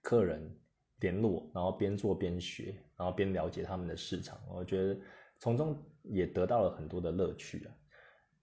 [0.00, 0.50] 客人
[1.00, 4.98] 联络，然后边做边学，然后边了解他们的市场，我觉得
[5.38, 7.74] 从中也得到了很多的乐趣啊。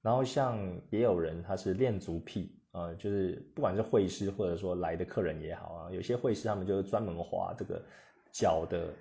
[0.03, 2.55] 然后像也有人他是恋足癖。
[2.79, 7.81] 呃，就是不管是会师或者说来的客人也好啊，有些会师他们就是专门画这个
[8.31, 8.93] 脚的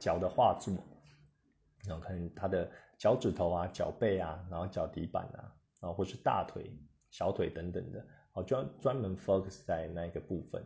[0.00, 0.74] 脚的画作，
[1.86, 5.46] 然后看他的脚趾头啊、脚背啊，然后脚底板啊，
[5.80, 6.76] 然后或是大腿、
[7.10, 10.60] 小腿等等的，哦，专专门 focus 在那一个部分。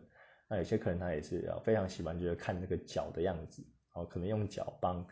[0.49, 5.07] 那有些客人他也是非常喜欢，就是看那个脚的样子，哦，可能用脚帮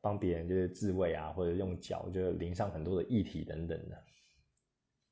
[0.00, 3.96] 帮别人就是自慰啊，或者用脚就是淋上很多的液体等等的。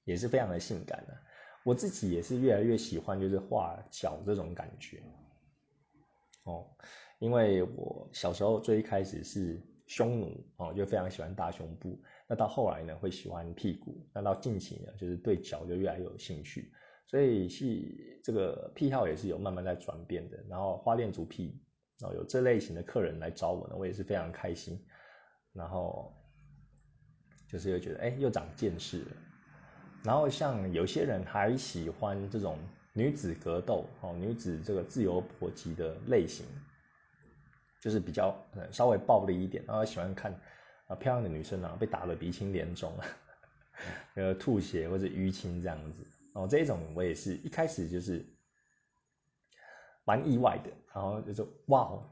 [0.05, 1.21] 也是非常的性感的，
[1.67, 5.03] 我自己也是越来越喜欢，就是画脚这种感觉，
[6.45, 6.65] 哦，
[7.19, 16.71] 因为我小时候最一开始是匈奴哦，就非常喜欢大胸部，那到后来呢会喜欢屁股，那到近期呢就是对脚就越来越有兴趣，
[17.05, 20.39] 所以是这个癖好也是有慢慢在转变的。
[20.49, 21.61] 然后花恋足癖，
[21.99, 24.81] 然后有这类型的客人来找我呢，我也是非常开心，
[25.53, 26.15] 然后
[27.49, 29.17] 就是又觉得哎，又长见识了。
[30.03, 32.59] 然后像有些人还喜欢这种
[32.93, 36.47] 女子格斗哦，女子这个自由搏击的类型，
[37.81, 40.33] 就是比较呃稍微暴力一点，然后喜欢看
[40.87, 43.07] 啊漂亮的女生啊被打得鼻青脸肿啊，
[44.15, 48.25] 呃吐血或者淤青这样子哦，这一种我也是一开始就是
[50.05, 52.09] 蛮意外的，然后就说哇哦，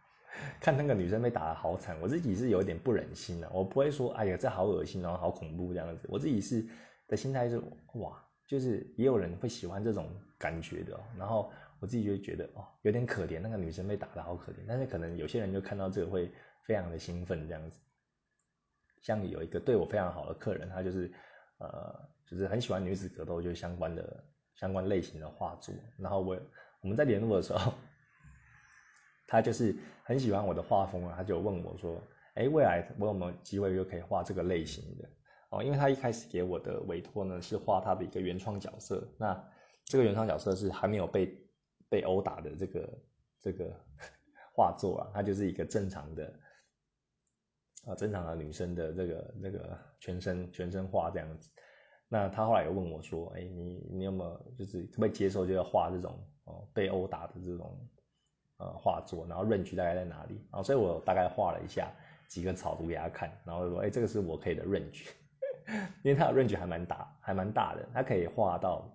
[0.60, 6.64] 看那个女生被打得好惨，我自己是有点不忍心的，我不会说哎呀这好恶心然后好恐怖这样子，我自己是。
[7.06, 7.60] 的心态是
[7.94, 17.78] 哇，就是也有人会喜欢这种感觉的，然后我自己就觉得哦，有点可怜，那个女生被打的好可怜，但是可能有些人就看到这个会非常的兴奋这样子。
[19.00, 21.12] 像有一个对我非常好的客人，他就是
[21.58, 26.40] 呃，就是很喜欢女子格斗，就相关的相关类型的画作，然后我
[26.80, 27.74] 我们在联络的时候，
[29.28, 32.02] 他就是很喜欢我的画风啊，他就问我说，
[32.34, 35.08] 哎，未来我有没有机会就可以画这个类型的？
[35.50, 39.48] 哦，因为他一开始给我的委托呢是画他的一个原创角色，那
[39.84, 41.38] 这个原创角色是还没有被
[41.88, 43.02] 被殴打的这个
[43.40, 43.72] 这个
[44.52, 46.40] 画作啊，它就是一个正常的
[47.86, 51.50] 啊正常的女生的这个那个全身全身画这样子。
[52.08, 57.88] 那他后来又问我说：“哎，你你有没有就是可不可以接受就要画这种哦被殴打的这种
[58.58, 59.26] 呃画作？
[59.26, 60.34] 然后 range 大概在哪里？
[60.52, 61.90] 然后所以我大概画了一下
[62.28, 65.08] 几个草图给他看，然后说：哎，这个是我可以的 range。”
[66.02, 68.90] 因为他的 range 还蛮大，还蛮大的，他可以画到，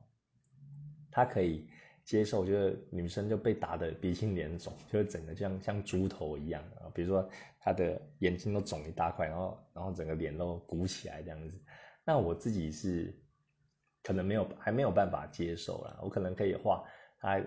[1.11, 1.67] 他可以
[2.03, 11.59] 接受，就是女生就被打的鼻青脸肿，就是整个像像猪头一样啊，比如说他的眼睛都肿一大块，然后然后整个脸都鼓起来这样子。
[12.05, 13.15] 那我自己是
[14.01, 16.83] 可能没有还没有办法接受啦，我可能可以画
[17.19, 17.39] 他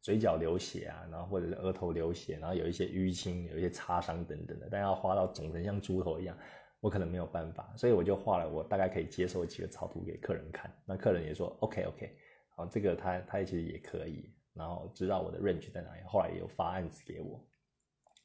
[0.00, 6.36] 嘴角流血啊，然后或者是额头流血，然后有一些淤青，有一些擦伤等等的，但要画到肿成像猪头一样。
[6.80, 10.72] 我可能没有办法，所以我就画了我大概可以接受几个草图给客人看。
[10.84, 12.16] 那客人也说 OK OK，
[12.50, 14.32] 好，这个他他其实也可以。
[14.54, 17.40] 然后知道我的 range 在哪里，后来也有发案子给我，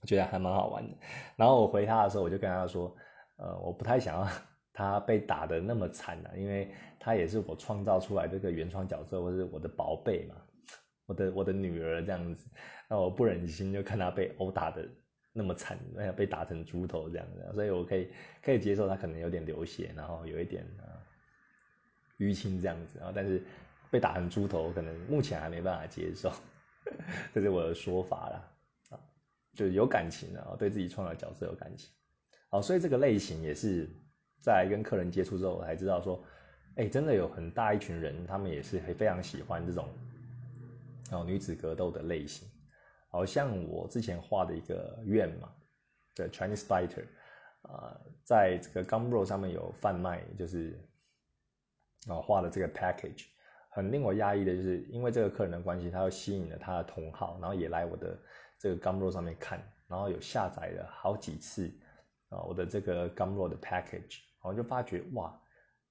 [0.02, 0.98] 我觉得还蛮好玩的。
[1.36, 2.96] 然后我回他的时候，我就跟他说，
[3.38, 4.28] 呃，我不太想要
[4.74, 10.36] 他被打的那么惨啊，因为他也是我创造出来这个原创角色，或是我的宝贝嘛，
[11.06, 12.48] 我的我的女儿这样子，
[12.90, 14.84] 那我不忍心就看他被殴打的。
[15.36, 18.08] 那么惨，那被打成猪头这样子，所以我可以
[18.42, 20.86] 可以接受他可能有点流血，然后有一点啊
[22.20, 23.42] 淤青这样子，然后但是
[23.90, 26.32] 被打成猪头，可能目前还没办法接受，
[27.34, 28.52] 这是我的说法啦，
[28.92, 29.00] 啊，
[29.56, 31.90] 就有感情的，对自己创造角色有感情，
[32.50, 33.90] 好，所以这个类型也是
[34.40, 36.24] 在跟客人接触之后，我才知道说，
[36.76, 39.90] 哎，真的有很大一群人，他们也是非常喜欢这种
[41.10, 42.48] 哦女子格斗的类型。
[43.14, 45.48] 好像我之前画的一个愿嘛，
[46.16, 47.06] 的 Chinese Fighter，
[47.62, 50.84] 啊，在这个 Gumbro 上面有贩卖，就是
[52.08, 53.26] 啊画的这个 package，
[53.70, 58.18] 很令我压抑的就是，因为这个客人的关系，他又吸引了他的同好，然后也来我的
[58.58, 61.72] 这个 Gumbro 上面看，然后有下载了好几次
[62.30, 65.40] 啊我的这个 Gumbro 的 package，然后就发觉哇，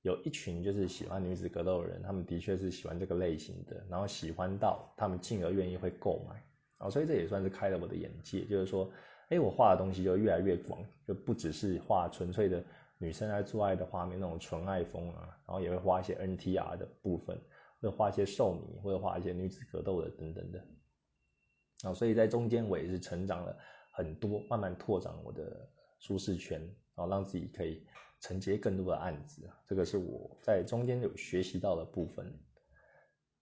[0.00, 6.42] 有一群就是喜欢女子格斗的人，他们的确是喜欢这个类型的，然后喜欢到他们进而愿意会购买。
[6.82, 8.90] 啊，所以这也算是开了我的眼界，就是说，
[9.28, 12.62] 哎，我画的东西就越来越广，就不只是画纯粹的
[12.98, 17.40] 女生在做爱的画面那种纯爱风啊，然后也会画一些 NTR 的部分，
[17.80, 20.64] 或者画一些兽迷，或者画一些女子格斗的等等的。
[21.84, 23.56] 啊，所以在中间我也是成长了
[23.92, 25.68] 很多，慢慢拓展我的
[26.00, 26.60] 舒适圈，
[26.96, 27.86] 然后让自己可以
[28.20, 29.48] 承接更多的案子。
[29.68, 32.32] 这个是我在中间有学习到的部分。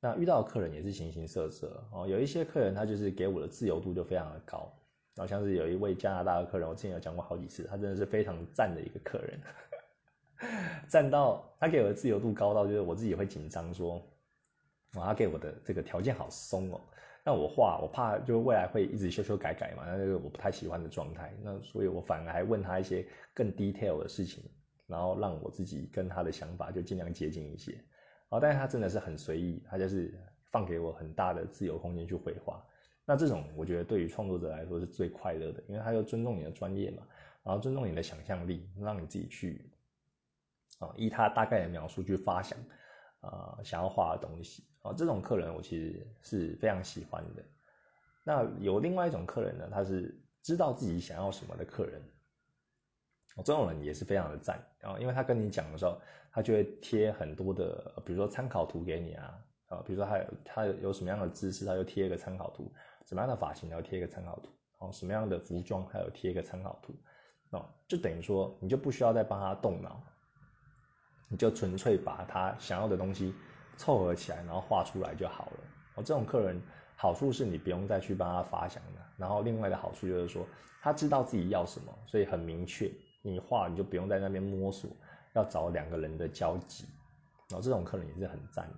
[0.02, 4.72] 那遇到的客人也是形形色色哦，有一些客人他就是给我的自由度就非常的高，
[5.14, 9.40] 然后像是有一位加拿大的客人，我之前有讲过好几次，他真的是非常赞的一个客人，
[10.88, 13.96] 赞到他给我的自由度高到就是我自己会紧张说，
[14.94, 16.80] 哇，他给我的这个条件好松哦，
[17.22, 24.42] 那我画我怕就未来会一直修修改改嘛，那个我不太喜欢的状态，那所以我反而还问他一些更 detail 的事情，
[24.86, 27.78] 然后让我自己跟他的想法就尽量接近一些。
[28.30, 30.12] 哦，但是他真的是很随意，他就是
[30.50, 32.64] 放给我很大的自由空间去绘画。
[33.04, 37.02] 那这种我觉得对于创作者来说是最快乐的，因为他又尊重你的专业嘛，
[37.42, 39.70] 然后尊重你的想象力，让你自己去
[40.78, 42.58] 啊依他大概的描述去发想
[43.20, 44.64] 啊想要画的东西。
[44.82, 47.44] 啊，这种客人我其实是非常喜欢的。
[48.22, 52.00] 那有另外一种客人呢，他是知道自己想要什么的客人。
[53.44, 55.98] 这种人也是非常的赞，然后因为他跟你讲的时候，
[56.32, 59.34] 他就会贴很多的，比如说参考图给你啊，
[59.68, 62.64] 啊，比如说他有他有什么样的姿势，他就贴一个参考图；
[63.06, 66.94] 什么样的发型，他就贴一个参考图；哦，什么样的服装，他有贴一个参考图，
[67.50, 70.00] 哦，就等于说你就不需要再帮他动脑，
[71.28, 73.34] 你就纯粹把他想要的东西
[73.76, 75.58] 凑合起来，然后画出来就好了。
[75.96, 76.60] 哦，这种客人
[76.96, 80.46] 好处是你不用再去帮他发想了，然后另外的好处就是说
[80.80, 82.90] 他知道自己要什么，所以很明确。
[83.22, 84.90] 你画你就不用在那边摸索，
[85.34, 86.84] 要找两个人的交集，
[87.48, 88.76] 然后这种客人也是很赞的。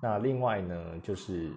[0.00, 1.52] 那另外呢，就是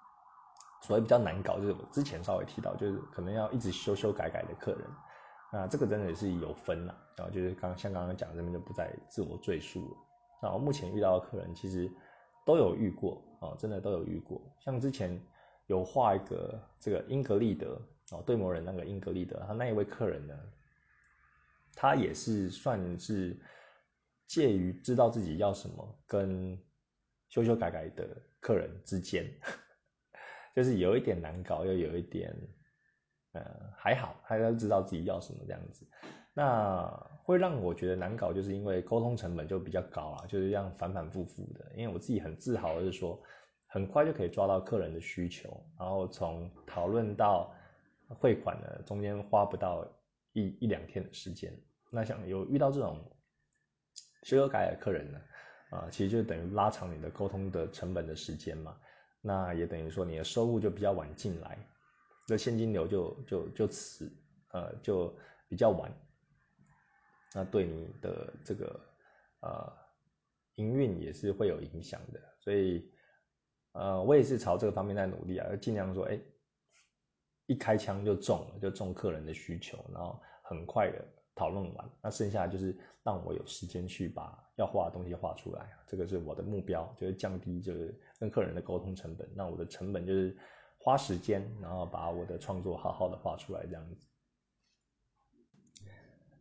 [0.82, 4.80] 所谓比较难搞，就是我之前稍微提到，就是可能要一直修修改改的客人。
[5.52, 9.96] 那这个真的也是有分啦，然后就是刚像刚刚讲这边就不再自我赘述了。
[10.42, 11.90] 那我目前遇到的客人其实
[12.44, 14.40] 都有遇过啊，真的都有遇过。
[14.58, 15.20] 像之前
[15.66, 17.78] 有画一个这个英格丽德
[18.12, 20.34] 哦，对魔人那个英格丽德，他那一位客人呢。
[21.74, 23.36] 他也是算是
[24.26, 26.58] 介于知道自己要什么跟
[27.28, 28.06] 修修改改的
[28.40, 29.26] 客人之间，
[30.54, 32.34] 就是有一点难搞，又有一点
[33.32, 33.42] 呃
[33.76, 35.86] 还好，他都知道自己要什么这样子。
[36.34, 36.86] 那
[37.24, 41.72] 会让我觉得难搞，就是因为沟通成本就比较高啊，就是这样反反复复的。
[41.74, 43.22] 因为我自己很自豪的是说，
[43.66, 47.54] 很快就可以抓到客人的需求，然后从讨论到
[48.08, 49.86] 汇款呢，中间花不到。
[50.32, 51.52] 一一两天的时间，
[51.90, 52.98] 那像有遇到这种
[54.22, 55.20] 修修改改的客人呢，
[55.70, 58.76] 啊，其实就等于拉长你的沟通的成本的时间嘛，
[59.20, 61.58] 那也等于说你的收入就比较晚进来，
[62.26, 64.10] 这现金流就就就此，
[64.52, 65.14] 呃，就
[65.48, 65.92] 比较晚，
[67.34, 68.80] 那对你的这个
[69.40, 69.72] 呃
[70.54, 72.90] 营运也是会有影响的，所以
[73.72, 76.18] 呃，我也是朝这个方面在努力啊，要尽量说，哎。
[77.46, 89.28] 一开枪就中了，就中客人的需求，然后很快的讨论完，那剩下就是让我有时间去把要画的东西画出来，这个是我的目标，就是降低就是跟客人的沟通成本。
[89.34, 90.36] 那我的成本就是
[90.78, 94.06] 花时间，然后把我的创作好好的画出来这样子。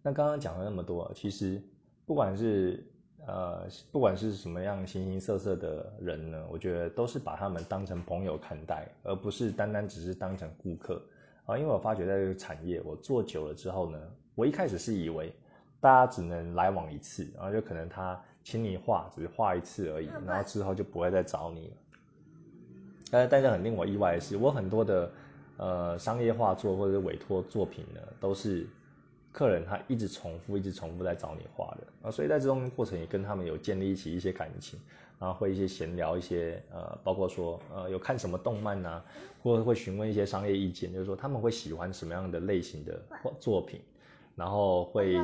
[0.03, 1.61] 那刚刚讲了那么多，其实
[2.05, 2.85] 不管是
[3.27, 10.99] 呃，不管是什么样形形色色的人呢，我觉得都是把他们当成朋友看待，而不是单单只是当成顾客
[11.45, 11.55] 啊。
[11.55, 13.99] 因为我发觉在这个产业，我做久了之后呢，
[14.33, 15.31] 我一开始是以为
[15.79, 21.73] 大家只能来往一次，然后就可能他请你画，只是画一次而已，然后之后就不会再找你了。
[23.11, 25.11] 但是，但是很令我意外的是，我很多的
[25.57, 28.67] 呃商业画作或者是委托作品呢，都是。
[29.31, 32.07] 客人他一直重复，一直重复在找你画的。
[32.07, 34.79] 啊，所以在这种过程也跟他们有建立起一些感情，
[35.19, 39.01] 然后会一些闲聊一些呃，包括说呃有看什么动漫呐，
[39.41, 43.01] 或者会询问一些商业意见，就是说他们会喜欢什么样的类型的
[43.39, 43.79] 作品，
[44.35, 45.17] 然后会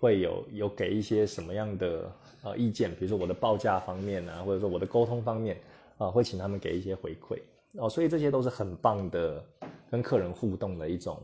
[0.00, 5.56] 会有有给一些什么样的呃意见，比如说我的报价方面啊，或者说我的沟通方面
[5.98, 7.38] 啊，会请他们给一些回馈。
[7.74, 9.44] 哦，所以这些都是很棒的
[9.90, 11.20] 跟客人互动的一种。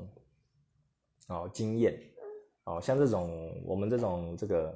[1.27, 1.99] 哦，经验，
[2.65, 4.75] 哦，像这种我们这种这个，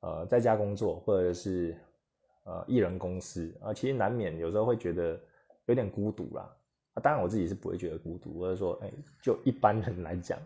[0.00, 1.74] 呃，在家工作或者是
[2.44, 5.18] 呃艺人公司啊，其实难免有时候会觉得
[5.64, 6.54] 有点孤独啦。
[6.92, 8.92] 啊，当然我自己是不会觉得孤独，或者说，哎，
[9.22, 10.38] 就一般人来讲，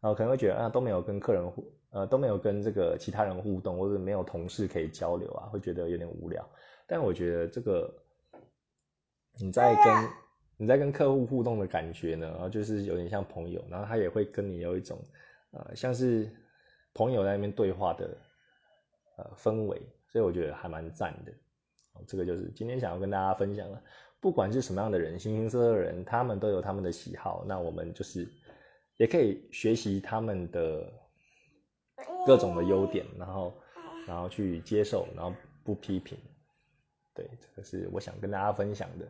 [0.00, 6.44] 啊，可能会觉得啊都没有跟客人互，呃都没有跟这个其他人互动，或者没有同事可以交流啊，会觉得有点无聊。
[6.86, 7.94] 但我觉得这个
[9.38, 10.25] 你在跟。
[10.58, 14.98] 你在跟客户互动的感觉呢，然后就是有点像朋友，然后他也会跟你有一种，
[15.50, 16.30] 呃，像是
[16.94, 18.16] 朋友在那边对话的，
[19.18, 21.32] 呃，氛围，所以我觉得还蛮赞的。
[22.06, 23.82] 这个就是今天想要跟大家分享的，
[24.20, 28.26] 不管是什么样的人，形形色色的人，他们都有他们的喜好，那我们就是
[28.96, 30.90] 也可以学习他们的
[32.26, 33.54] 各种的优点，然后
[34.06, 35.34] 然后去接受，然后
[35.64, 36.18] 不批评。
[37.14, 39.06] 对，这个是我想跟大家分享的。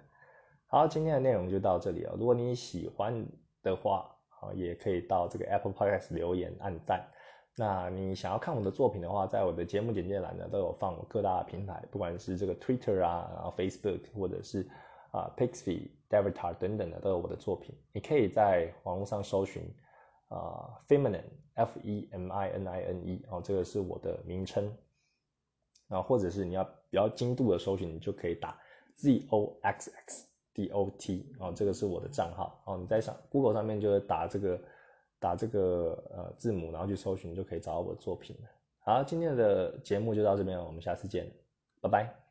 [0.69, 2.17] 好，今天的内容就到这里了。
[2.19, 3.25] 如果你喜欢
[3.63, 4.11] 的话，
[4.41, 7.07] 啊，也可以到这个 Apple Podcast 留言按赞。
[7.55, 14.69] 那你想要看我的作品的话，在我的节目简介栏呢都有放各大平台，不管是这个 Twitter 啊，然后 Facebook 或者是
[15.13, 17.73] 啊 Pixie、Devitar 等等的都有我的作品。
[17.93, 19.63] 你可以在网络上搜寻
[20.31, 24.77] 啊 Feminine F E M I N I N E 哦，这个是我的名称。
[25.91, 28.59] 啊，或者是你要比较精度的搜寻，你就可以打
[28.97, 30.27] Z O X X。
[30.57, 32.79] D O T 哦，这个是我的账号哦。
[32.79, 34.59] 你在上 Google 上面就是打这个
[35.19, 38.49] 打这个呃字母，然后去搜寻，就可以找到我的作品了。
[38.79, 41.31] 好，今天的节目就到这边，我们下次见，
[41.83, 42.26] 拜拜。